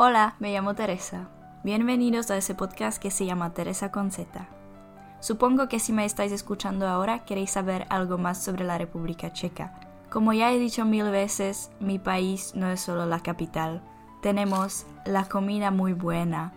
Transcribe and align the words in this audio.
Hola, 0.00 0.36
me 0.38 0.52
llamo 0.52 0.76
Teresa. 0.76 1.26
Bienvenidos 1.64 2.30
a 2.30 2.36
ese 2.36 2.54
podcast 2.54 3.02
que 3.02 3.10
se 3.10 3.26
llama 3.26 3.52
Teresa 3.52 3.90
con 3.90 4.12
Z. 4.12 4.46
Supongo 5.18 5.68
que 5.68 5.80
si 5.80 5.92
me 5.92 6.04
estáis 6.04 6.30
escuchando 6.30 6.86
ahora 6.86 7.24
queréis 7.24 7.50
saber 7.50 7.84
algo 7.90 8.16
más 8.16 8.38
sobre 8.40 8.64
la 8.64 8.78
República 8.78 9.32
Checa. 9.32 9.72
Como 10.08 10.32
ya 10.32 10.52
he 10.52 10.58
dicho 10.60 10.84
mil 10.84 11.10
veces, 11.10 11.72
mi 11.80 11.98
país 11.98 12.52
no 12.54 12.70
es 12.70 12.80
solo 12.80 13.06
la 13.06 13.18
capital. 13.18 13.82
Tenemos 14.22 14.86
la 15.04 15.24
comida 15.24 15.72
muy 15.72 15.94
buena, 15.94 16.52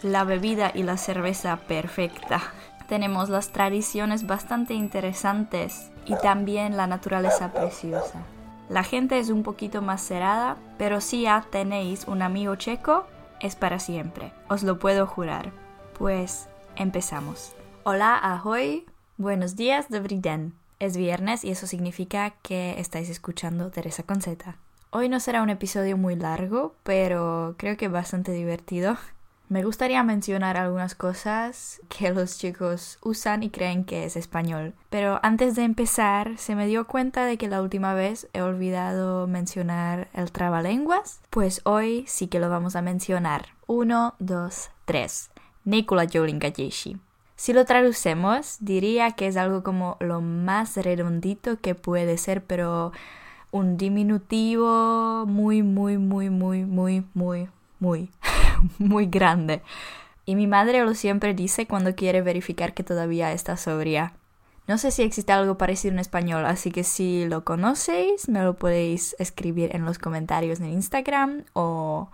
la 0.00 0.24
bebida 0.24 0.72
y 0.74 0.82
la 0.82 0.96
cerveza 0.96 1.58
perfecta. 1.58 2.40
Tenemos 2.88 3.28
las 3.28 3.50
tradiciones 3.50 4.26
bastante 4.26 4.72
interesantes 4.72 5.90
y 6.06 6.16
también 6.16 6.78
la 6.78 6.86
naturaleza 6.86 7.52
preciosa. 7.52 8.24
La 8.70 8.84
gente 8.84 9.18
es 9.18 9.30
un 9.30 9.42
poquito 9.42 9.82
más 9.82 10.00
cerrada, 10.00 10.56
pero 10.78 11.00
si 11.00 11.22
ya 11.22 11.44
tenéis 11.50 12.06
un 12.06 12.22
amigo 12.22 12.54
checo, 12.54 13.04
es 13.40 13.56
para 13.56 13.80
siempre, 13.80 14.32
os 14.48 14.62
lo 14.62 14.78
puedo 14.78 15.08
jurar. 15.08 15.50
Pues 15.98 16.48
empezamos. 16.76 17.52
Hola, 17.82 18.16
ahoy, 18.16 18.86
buenos 19.18 19.56
días, 19.56 19.88
dobrý 19.88 20.20
den. 20.20 20.54
Es 20.78 20.96
viernes 20.96 21.42
y 21.42 21.50
eso 21.50 21.66
significa 21.66 22.30
que 22.42 22.78
estáis 22.78 23.10
escuchando 23.10 23.72
Teresa 23.72 24.04
Conceta. 24.04 24.56
Hoy 24.90 25.08
no 25.08 25.18
será 25.18 25.42
un 25.42 25.50
episodio 25.50 25.96
muy 25.96 26.14
largo, 26.14 26.76
pero 26.84 27.56
creo 27.58 27.76
que 27.76 27.88
bastante 27.88 28.30
divertido. 28.30 28.96
Me 29.50 29.64
gustaría 29.64 30.04
mencionar 30.04 30.56
algunas 30.56 30.94
cosas 30.94 31.80
que 31.88 32.12
los 32.12 32.38
chicos 32.38 32.98
usan 33.02 33.42
y 33.42 33.50
creen 33.50 33.84
que 33.84 34.04
es 34.04 34.14
español. 34.14 34.74
Pero 34.90 35.18
antes 35.24 35.56
de 35.56 35.64
empezar, 35.64 36.38
se 36.38 36.54
me 36.54 36.68
dio 36.68 36.86
cuenta 36.86 37.26
de 37.26 37.36
que 37.36 37.48
la 37.48 37.60
última 37.60 37.92
vez 37.92 38.28
he 38.32 38.42
olvidado 38.42 39.26
mencionar 39.26 40.08
el 40.14 40.30
trabalenguas. 40.30 41.20
Pues 41.30 41.62
hoy 41.64 42.04
sí 42.06 42.28
que 42.28 42.38
lo 42.38 42.48
vamos 42.48 42.76
a 42.76 42.82
mencionar. 42.82 43.48
Uno, 43.66 44.14
dos, 44.20 44.70
tres. 44.84 45.32
Nikola 45.64 46.06
Jolingayeshi. 46.06 46.98
Si 47.34 47.52
lo 47.52 47.64
traducemos, 47.64 48.58
diría 48.60 49.10
que 49.10 49.26
es 49.26 49.36
algo 49.36 49.64
como 49.64 49.96
lo 49.98 50.20
más 50.20 50.76
redondito 50.76 51.58
que 51.58 51.74
puede 51.74 52.18
ser, 52.18 52.44
pero 52.44 52.92
un 53.50 53.76
diminutivo 53.76 55.24
muy, 55.26 55.64
muy, 55.64 55.98
muy, 55.98 56.30
muy, 56.30 56.64
muy, 56.64 57.04
muy, 57.14 57.48
muy 57.80 58.10
muy 58.78 59.06
grande. 59.06 59.62
Y 60.26 60.36
mi 60.36 60.46
madre 60.46 60.84
lo 60.84 60.94
siempre 60.94 61.34
dice 61.34 61.66
cuando 61.66 61.94
quiere 61.94 62.22
verificar 62.22 62.74
que 62.74 62.84
todavía 62.84 63.32
está 63.32 63.56
sobria. 63.56 64.12
No 64.68 64.78
sé 64.78 64.92
si 64.92 65.02
existe 65.02 65.32
algo 65.32 65.58
parecido 65.58 65.94
en 65.94 65.98
español, 65.98 66.46
así 66.46 66.70
que 66.70 66.84
si 66.84 67.26
lo 67.26 67.44
conocéis, 67.44 68.28
me 68.28 68.42
lo 68.42 68.54
podéis 68.54 69.16
escribir 69.18 69.74
en 69.74 69.84
los 69.84 69.98
comentarios 69.98 70.60
en 70.60 70.66
Instagram 70.66 71.44
o 71.54 72.10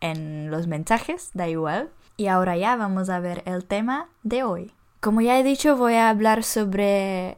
en 0.00 0.50
los 0.50 0.66
mensajes, 0.66 1.30
da 1.34 1.48
igual. 1.48 1.90
Y 2.16 2.28
ahora 2.28 2.56
ya 2.56 2.76
vamos 2.76 3.10
a 3.10 3.20
ver 3.20 3.42
el 3.44 3.64
tema 3.64 4.08
de 4.22 4.42
hoy. 4.42 4.72
Como 5.00 5.20
ya 5.20 5.38
he 5.38 5.42
dicho, 5.42 5.76
voy 5.76 5.94
a 5.94 6.08
hablar 6.08 6.44
sobre 6.44 7.36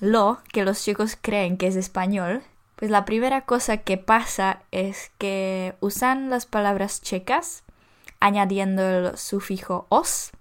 lo 0.00 0.38
que 0.52 0.64
los 0.64 0.82
chicos 0.84 1.16
creen 1.18 1.56
que 1.56 1.68
es 1.68 1.76
español. 1.76 2.42
Pues 2.84 2.90
la 2.90 3.06
primera 3.06 3.46
cosa 3.46 3.78
que 3.78 3.96
pasa 3.96 4.60
es 4.70 5.10
que 5.16 5.74
usan 5.80 6.28
las 6.28 6.44
palabras 6.44 7.00
checas 7.00 7.64
añadiendo 8.20 8.82
el 8.82 9.16
sufijo 9.16 9.86
os 9.88 10.32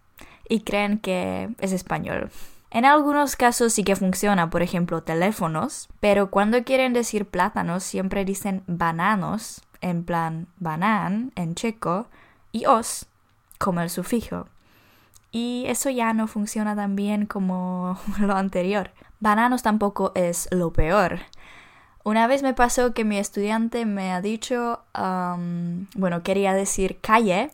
y 0.50 0.60
creen 0.60 0.98
que 1.00 1.56
es 1.60 1.72
español. 1.72 2.32
En 2.70 2.84
algunos 2.84 3.38
casos 3.38 3.72
sí 3.72 3.86
que 3.86 3.96
funciona, 3.96 4.50
por 4.50 4.62
ejemplo, 4.62 5.04
teléfonos, 5.04 5.88
pero 6.02 6.32
cuando 6.32 6.66
quieren 6.66 6.92
decir 6.92 7.26
plátanos 7.26 7.82
siempre 7.84 8.26
dicen 8.26 8.64
bananos, 8.68 9.62
en 9.80 10.04
plan 10.04 10.48
banan 10.58 11.32
en 11.36 11.56
checo, 11.56 12.08
y 12.52 12.66
os 12.66 13.06
como 13.58 13.80
el 13.80 13.90
sufijo. 13.90 14.48
Y 15.32 15.64
eso 15.68 15.90
ya 15.90 16.12
no 16.12 16.28
funciona 16.28 16.76
tan 16.76 16.98
bien 16.98 17.26
como 17.26 17.98
lo 18.20 18.36
anterior. 18.36 18.92
Bananos 19.22 19.64
tampoco 19.64 20.12
es 20.14 20.50
lo 20.52 20.74
peor. 20.74 21.22
Una 22.04 22.28
vez 22.28 22.44
me 22.44 22.54
pasó 22.54 22.94
que 22.94 23.06
mi 23.06 23.18
estudiante 23.18 23.86
me 23.86 24.12
ha 24.12 24.22
dicho, 24.22 24.82
bueno, 24.94 26.24
quería 26.24 26.54
decir 26.54 27.00
calle 27.00 27.52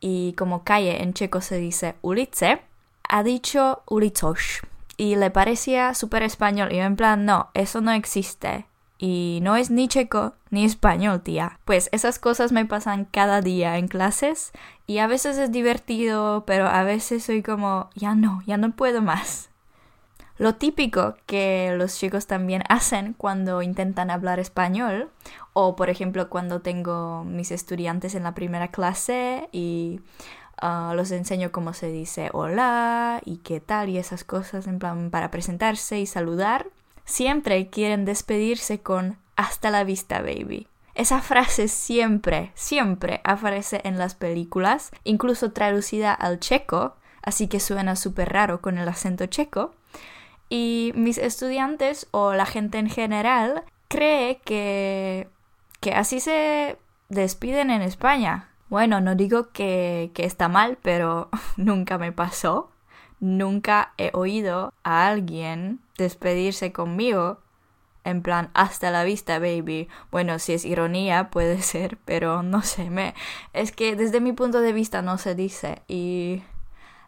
y 0.00 0.34
como 0.34 0.62
calle 0.62 1.02
en 1.02 1.12
checo 1.12 1.40
se 1.40 1.56
dice 1.56 1.96
ulice, 2.00 2.60
ha 3.08 3.22
dicho 3.22 3.82
ulicosh 3.86 4.60
y 4.96 5.16
le 5.16 5.30
parecía 5.30 5.94
súper 5.94 6.22
español 6.22 6.72
y 6.72 6.76
yo 6.76 6.82
en 6.82 6.94
plan 6.94 7.24
no, 7.24 7.48
eso 7.54 7.80
no 7.80 7.90
existe 7.90 8.66
y 8.96 9.40
no 9.42 9.56
es 9.56 9.70
ni 9.70 9.88
checo 9.88 10.34
ni 10.50 10.64
español, 10.64 11.20
tía. 11.20 11.58
Pues 11.64 11.88
esas 11.90 12.20
cosas 12.20 12.52
me 12.52 12.64
pasan 12.64 13.06
cada 13.06 13.40
día 13.40 13.76
en 13.76 13.88
clases 13.88 14.52
y 14.86 14.98
a 14.98 15.08
veces 15.08 15.36
es 15.36 15.50
divertido, 15.50 16.44
pero 16.46 16.68
a 16.68 16.84
veces 16.84 17.24
soy 17.24 17.42
como 17.42 17.90
ya 17.96 18.14
no, 18.14 18.40
ya 18.46 18.56
no 18.56 18.70
puedo 18.70 19.02
más. 19.02 19.50
Lo 20.36 20.56
típico 20.56 21.16
que 21.26 21.74
los 21.76 21.96
chicos 21.96 22.26
también 22.26 22.64
hacen 22.68 23.12
cuando 23.12 23.62
intentan 23.62 24.10
hablar 24.10 24.40
español, 24.40 25.10
o 25.52 25.76
por 25.76 25.90
ejemplo 25.90 26.28
cuando 26.28 26.60
tengo 26.60 27.24
mis 27.24 27.52
estudiantes 27.52 28.16
en 28.16 28.24
la 28.24 28.34
primera 28.34 28.68
clase 28.68 29.48
y 29.52 30.00
ah, 30.60 30.92
los 30.96 31.12
enseño 31.12 31.52
cómo 31.52 31.72
se 31.72 31.86
dice 31.86 32.30
hola 32.32 33.20
y 33.24 33.36
qué 33.38 33.60
tal 33.60 33.90
y 33.90 33.98
esas 33.98 34.24
cosas 34.24 34.66
en 34.66 34.80
plan 34.80 35.10
para 35.10 35.30
presentarse 35.30 36.00
y 36.00 36.06
saludar, 36.06 36.66
siempre 37.04 37.68
quieren 37.68 38.04
despedirse 38.04 38.80
con 38.80 39.18
hasta 39.36 39.70
la 39.70 39.84
vista 39.84 40.20
baby. 40.20 40.66
Esa 40.94 41.20
frase 41.20 41.68
siempre, 41.68 42.52
siempre 42.54 43.20
aparece 43.24 43.80
en 43.84 43.98
las 43.98 44.14
películas, 44.14 44.90
incluso 45.02 45.52
traducida 45.52 46.12
al 46.12 46.38
checo, 46.38 46.96
así 47.22 47.48
que 47.48 47.58
suena 47.58 47.96
súper 47.96 48.32
raro 48.32 48.60
con 48.60 48.78
el 48.78 48.88
acento 48.88 49.26
checo. 49.26 49.74
Y 50.56 50.92
mis 50.94 51.18
estudiantes 51.18 52.06
o 52.12 52.32
la 52.32 52.46
gente 52.46 52.78
en 52.78 52.88
general 52.88 53.64
cree 53.88 54.38
que, 54.44 55.26
que 55.80 55.94
así 55.94 56.20
se 56.20 56.78
despiden 57.08 57.72
en 57.72 57.82
España. 57.82 58.50
Bueno, 58.68 59.00
no 59.00 59.16
digo 59.16 59.50
que, 59.50 60.12
que 60.14 60.24
está 60.24 60.48
mal, 60.48 60.78
pero 60.80 61.28
nunca 61.56 61.98
me 61.98 62.12
pasó. 62.12 62.70
Nunca 63.18 63.94
he 63.98 64.12
oído 64.14 64.72
a 64.84 65.08
alguien 65.08 65.80
despedirse 65.98 66.70
conmigo 66.72 67.38
en 68.04 68.22
plan 68.22 68.50
hasta 68.54 68.92
la 68.92 69.02
vista 69.02 69.38
baby 69.38 69.88
bueno 70.10 70.38
si 70.38 70.52
es 70.52 70.66
ironía 70.66 71.30
puede 71.30 71.62
ser 71.62 71.96
pero 72.04 72.42
no 72.42 72.60
sé 72.60 72.90
me 72.90 73.14
es 73.54 73.72
que 73.72 73.96
desde 73.96 74.20
mi 74.20 74.32
punto 74.32 74.60
de 74.60 74.74
vista 74.74 75.00
no 75.00 75.16
se 75.16 75.34
dice 75.34 75.80
y 75.88 76.42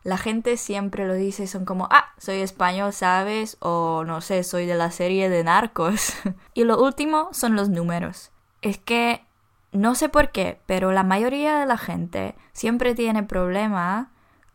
la 0.07 0.19
gente 0.19 0.57
siempre 0.57 1.05
lo 1.05 1.15
dice, 1.15 1.49
son 1.49 1.65
como, 1.65 1.89
ah, 1.91 2.13
soy 2.17 2.37
español, 2.37 2.93
¿sabes? 2.93 3.57
O 3.59 4.05
no 4.07 4.21
sé, 4.21 4.45
soy 4.45 4.65
de 4.65 4.77
la 4.77 4.93
serie 4.93 5.29
de 5.29 5.43
narcos. 5.43 6.15
y 6.55 6.63
lo 6.63 6.81
último 6.81 7.31
son 7.33 7.57
los 7.57 7.71
números. 7.71 8.31
Es 8.63 8.79
que, 8.79 9.27
no 9.73 9.97
sé 9.97 10.09
por 10.09 10.31
qué, 10.31 10.61
pero 10.65 10.93
la 10.93 11.03
mayoría 11.03 11.59
de 11.59 11.67
la 11.67 11.77
gente 11.77 12.37
siempre 12.53 12.95
tiene 12.95 13.25
problema 13.25 14.13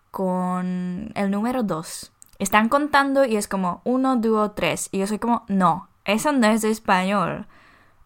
con 0.10 1.12
el 1.16 1.30
número 1.30 1.64
2. 1.64 2.14
Están 2.40 2.70
contando 2.70 3.26
y 3.26 3.36
es 3.36 3.50
como 3.50 3.82
1, 3.84 4.16
2, 4.16 4.56
3. 4.56 4.88
Y 4.94 5.00
yo 5.00 5.08
soy 5.08 5.20
como, 5.20 5.44
no, 5.50 5.90
eso 6.06 6.32
no 6.32 6.48
es 6.48 6.64
español, 6.64 7.46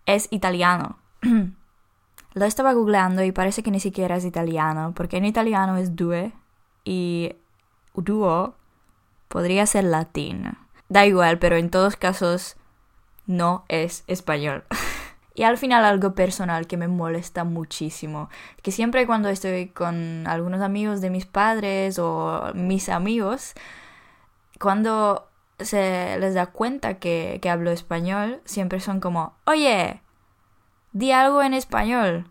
es 0.08 0.30
italiano. 0.32 0.98
Lo 2.34 2.46
estaba 2.46 2.74
googleando 2.74 3.24
y 3.24 3.32
parece 3.32 3.62
que 3.62 3.70
ni 3.70 3.80
siquiera 3.80 4.16
es 4.16 4.26
italiano, 4.26 4.94
porque 4.96 5.18
en 5.18 5.26
italiano 5.26 5.78
es 5.78 5.96
due 5.96 6.34
y 6.86 7.36
dúo 7.96 8.56
podría 9.28 9.66
ser 9.66 9.84
latín. 9.84 10.58
Da 10.88 11.06
igual, 11.06 11.40
pero 11.40 11.58
en 11.58 11.70
todos 11.70 11.98
casos 11.98 12.56
no 13.26 13.66
es 13.68 14.04
español. 14.08 14.64
y 15.36 15.44
al 15.44 15.58
final 15.58 15.84
algo 15.84 16.14
personal 16.14 16.68
que 16.68 16.78
me 16.78 16.88
molesta 16.88 17.44
muchísimo, 17.44 18.30
que 18.62 18.72
siempre 18.72 19.06
cuando 19.06 19.28
estoy 19.28 19.68
con 19.68 20.26
algunos 20.28 20.62
amigos 20.62 21.02
de 21.02 21.10
mis 21.10 21.26
padres 21.26 22.00
o 22.00 22.52
mis 22.54 22.88
amigos, 22.88 23.54
cuando 24.60 25.28
se 25.60 26.18
les 26.20 26.34
da 26.34 26.48
cuenta 26.48 27.00
que, 27.00 27.40
que 27.42 27.50
hablo 27.50 27.72
español, 27.72 28.42
siempre 28.46 28.80
son 28.80 29.00
como, 29.00 29.34
oye, 29.46 30.02
di 30.94 31.12
algo 31.12 31.42
en 31.42 31.54
español. 31.54 32.30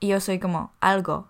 Y 0.00 0.08
yo 0.08 0.20
soy 0.20 0.38
como, 0.38 0.72
algo. 0.80 1.28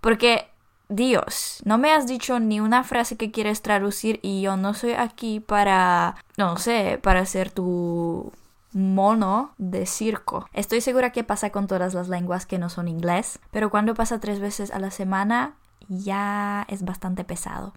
Porque 0.00 0.48
Dios, 0.88 1.60
no 1.64 1.78
me 1.78 1.92
has 1.92 2.06
dicho 2.06 2.38
ni 2.40 2.60
una 2.60 2.84
frase 2.84 3.16
que 3.16 3.30
quieres 3.30 3.62
traducir 3.62 4.20
y 4.22 4.42
yo 4.42 4.56
no 4.56 4.74
soy 4.74 4.92
aquí 4.92 5.40
para, 5.40 6.16
no 6.36 6.56
sé, 6.58 6.98
para 7.02 7.24
ser 7.24 7.50
tu 7.50 8.32
mono 8.72 9.52
de 9.56 9.86
circo. 9.86 10.46
Estoy 10.52 10.80
segura 10.80 11.10
que 11.10 11.24
pasa 11.24 11.50
con 11.50 11.66
todas 11.66 11.94
las 11.94 12.08
lenguas 12.08 12.44
que 12.44 12.58
no 12.58 12.68
son 12.68 12.88
inglés, 12.88 13.38
pero 13.50 13.70
cuando 13.70 13.94
pasa 13.94 14.20
tres 14.20 14.40
veces 14.40 14.70
a 14.72 14.78
la 14.78 14.90
semana 14.90 15.54
ya 15.88 16.66
es 16.68 16.84
bastante 16.84 17.24
pesado. 17.24 17.72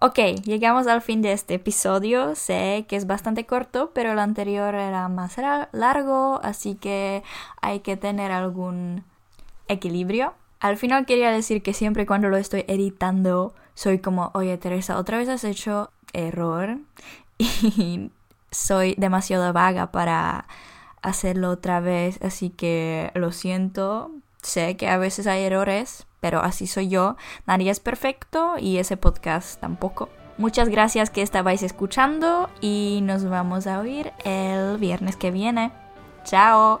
Ok, 0.00 0.18
llegamos 0.44 0.86
al 0.86 1.02
fin 1.02 1.22
de 1.22 1.32
este 1.32 1.54
episodio. 1.54 2.36
Sé 2.36 2.86
que 2.88 2.94
es 2.94 3.08
bastante 3.08 3.46
corto, 3.46 3.90
pero 3.92 4.12
el 4.12 4.20
anterior 4.20 4.74
era 4.76 5.08
más 5.08 5.36
largo, 5.72 6.38
así 6.44 6.76
que 6.76 7.24
hay 7.60 7.80
que 7.80 7.96
tener 7.96 8.30
algún 8.30 9.04
equilibrio. 9.66 10.34
Al 10.60 10.76
final 10.76 11.06
quería 11.06 11.30
decir 11.30 11.62
que 11.62 11.72
siempre 11.72 12.06
cuando 12.06 12.28
lo 12.28 12.36
estoy 12.36 12.64
editando 12.68 13.54
soy 13.74 14.00
como, 14.00 14.30
oye 14.34 14.58
Teresa, 14.58 14.98
otra 14.98 15.18
vez 15.18 15.28
has 15.28 15.44
hecho 15.44 15.90
error 16.12 16.78
y 17.38 18.10
soy 18.50 18.94
demasiado 18.98 19.52
vaga 19.52 19.92
para 19.92 20.46
hacerlo 21.02 21.50
otra 21.50 21.78
vez, 21.80 22.18
así 22.22 22.50
que 22.50 23.12
lo 23.14 23.30
siento, 23.30 24.10
sé 24.42 24.76
que 24.76 24.88
a 24.88 24.98
veces 24.98 25.26
hay 25.28 25.44
errores, 25.44 26.06
pero 26.20 26.40
así 26.40 26.66
soy 26.66 26.88
yo, 26.88 27.16
nadie 27.46 27.70
es 27.70 27.78
perfecto 27.78 28.56
y 28.58 28.78
ese 28.78 28.96
podcast 28.96 29.60
tampoco. 29.60 30.08
Muchas 30.38 30.68
gracias 30.68 31.10
que 31.10 31.22
estabais 31.22 31.62
escuchando 31.62 32.48
y 32.60 33.00
nos 33.02 33.28
vamos 33.28 33.66
a 33.66 33.80
oír 33.80 34.12
el 34.24 34.78
viernes 34.78 35.16
que 35.16 35.30
viene. 35.32 35.72
Chao. 36.24 36.80